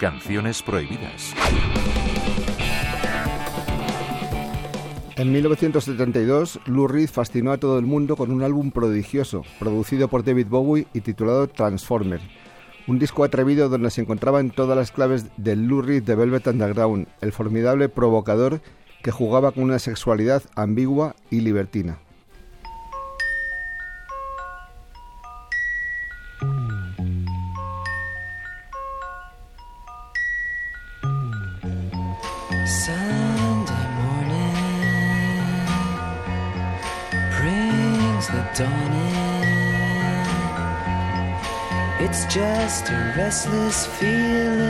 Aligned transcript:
Canciones 0.00 0.62
prohibidas. 0.62 1.34
En 5.16 5.32
1972, 5.32 6.60
Lou 6.64 6.88
Reed 6.88 7.10
fascinó 7.10 7.52
a 7.52 7.58
todo 7.58 7.78
el 7.78 7.84
mundo 7.84 8.16
con 8.16 8.30
un 8.30 8.42
álbum 8.42 8.70
prodigioso, 8.70 9.44
producido 9.58 10.08
por 10.08 10.24
David 10.24 10.46
Bowie 10.48 10.86
y 10.94 11.02
titulado 11.02 11.46
Transformer. 11.48 12.22
Un 12.86 12.98
disco 12.98 13.22
atrevido 13.22 13.68
donde 13.68 13.90
se 13.90 14.00
encontraban 14.00 14.50
todas 14.50 14.78
las 14.78 14.92
claves 14.92 15.26
del 15.36 15.66
Lou 15.66 15.82
Reed 15.82 16.04
de 16.04 16.14
Velvet 16.14 16.46
Underground, 16.46 17.06
el 17.20 17.32
formidable 17.32 17.90
provocador 17.90 18.62
que 19.02 19.10
jugaba 19.10 19.52
con 19.52 19.64
una 19.64 19.78
sexualidad 19.78 20.42
ambigua 20.54 21.14
y 21.30 21.40
libertina. 21.40 21.98
Sunday 32.86 33.86
morning 34.00 34.56
brings 37.36 38.24
the 38.28 38.42
dawn 38.56 38.92
in. 38.92 40.26
It's 42.06 42.24
just 42.32 42.88
a 42.88 43.12
restless 43.18 43.84
feeling 43.98 44.69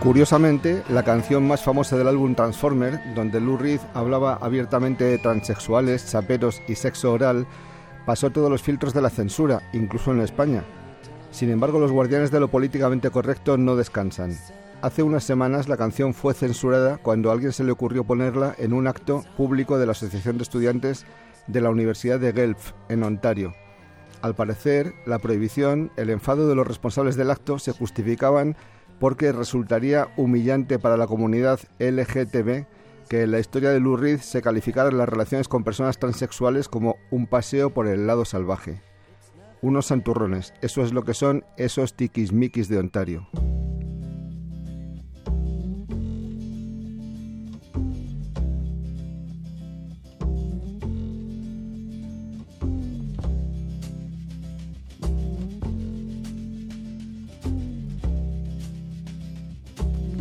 Curiosamente, 0.00 0.82
la 0.88 1.02
canción 1.02 1.46
más 1.46 1.62
famosa 1.62 1.94
del 1.98 2.08
álbum 2.08 2.34
Transformer, 2.34 2.98
donde 3.14 3.38
Lou 3.38 3.58
Reed 3.58 3.80
hablaba 3.92 4.38
abiertamente 4.40 5.04
de 5.04 5.18
transexuales, 5.18 6.10
chaperos 6.10 6.62
y 6.66 6.76
sexo 6.76 7.12
oral, 7.12 7.46
pasó 8.06 8.30
todos 8.30 8.50
los 8.50 8.62
filtros 8.62 8.94
de 8.94 9.02
la 9.02 9.10
censura, 9.10 9.60
incluso 9.74 10.10
en 10.10 10.22
España. 10.22 10.64
Sin 11.30 11.50
embargo, 11.50 11.78
los 11.78 11.92
guardianes 11.92 12.30
de 12.30 12.40
lo 12.40 12.48
políticamente 12.48 13.10
correcto 13.10 13.58
no 13.58 13.76
descansan. 13.76 14.38
Hace 14.80 15.02
unas 15.02 15.22
semanas 15.22 15.68
la 15.68 15.76
canción 15.76 16.14
fue 16.14 16.32
censurada 16.32 16.96
cuando 16.96 17.28
a 17.28 17.34
alguien 17.34 17.52
se 17.52 17.62
le 17.62 17.70
ocurrió 17.70 18.04
ponerla 18.04 18.54
en 18.56 18.72
un 18.72 18.86
acto 18.86 19.22
público 19.36 19.78
de 19.78 19.84
la 19.84 19.92
Asociación 19.92 20.38
de 20.38 20.44
Estudiantes 20.44 21.04
de 21.46 21.60
la 21.60 21.68
Universidad 21.68 22.18
de 22.18 22.32
Guelph, 22.32 22.72
en 22.88 23.02
Ontario. 23.02 23.52
Al 24.22 24.34
parecer, 24.34 24.94
la 25.04 25.18
prohibición, 25.18 25.92
el 25.96 26.08
enfado 26.08 26.48
de 26.48 26.54
los 26.54 26.66
responsables 26.66 27.16
del 27.16 27.30
acto 27.30 27.58
se 27.58 27.72
justificaban 27.72 28.56
porque 29.00 29.32
resultaría 29.32 30.08
humillante 30.16 30.78
para 30.78 30.96
la 30.96 31.08
comunidad 31.08 31.58
LGTB 31.80 32.66
que 33.08 33.22
en 33.22 33.32
la 33.32 33.40
historia 33.40 33.70
de 33.70 33.80
Lou 33.80 33.96
Reed 33.96 34.20
se 34.20 34.40
calificaran 34.40 34.96
las 34.96 35.08
relaciones 35.08 35.48
con 35.48 35.64
personas 35.64 35.98
transexuales 35.98 36.68
como 36.68 36.96
un 37.10 37.26
paseo 37.26 37.70
por 37.70 37.88
el 37.88 38.06
lado 38.06 38.24
salvaje. 38.24 38.82
Unos 39.62 39.86
santurrones, 39.86 40.54
eso 40.62 40.84
es 40.84 40.92
lo 40.92 41.02
que 41.02 41.14
son 41.14 41.44
esos 41.56 41.94
tiquismiquis 41.94 42.68
de 42.68 42.78
Ontario. 42.78 43.28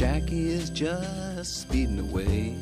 Jackie 0.00 0.50
is 0.50 0.70
just 0.70 1.60
speeding 1.60 1.98
away. 1.98 2.56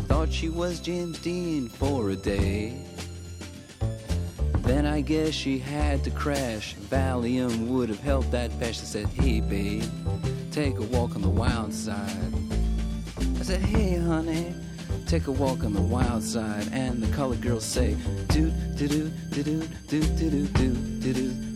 Thought 0.00 0.30
she 0.30 0.50
was 0.50 0.80
James 0.80 1.18
Dean 1.20 1.70
for 1.70 2.10
a 2.10 2.14
day. 2.14 2.84
Then 4.58 4.84
I 4.84 5.00
guess 5.00 5.32
she 5.32 5.58
had 5.58 6.04
to 6.04 6.10
crash. 6.10 6.76
Valium 6.90 7.68
would 7.68 7.88
have 7.88 8.00
helped 8.00 8.32
that 8.32 8.50
patch. 8.60 8.80
I 8.80 8.84
said, 8.84 9.06
Hey, 9.06 9.40
babe, 9.40 9.84
take 10.50 10.76
a 10.76 10.82
walk 10.82 11.16
on 11.16 11.22
the 11.22 11.30
wild 11.30 11.72
side. 11.72 12.34
I 13.40 13.42
said, 13.42 13.62
Hey, 13.62 13.96
honey, 13.96 14.54
take 15.06 15.26
a 15.26 15.32
walk 15.32 15.64
on 15.64 15.72
the 15.72 15.80
wild 15.80 16.22
side. 16.22 16.68
And 16.70 17.02
the 17.02 17.10
colored 17.16 17.40
girls 17.40 17.64
say, 17.64 17.96
Do, 18.28 18.50
do, 18.76 18.88
do, 18.88 19.08
do, 19.30 19.42
do, 19.88 20.02
do, 20.02 20.02
do, 20.02 20.46
do, 20.48 21.12
do, 21.14 21.55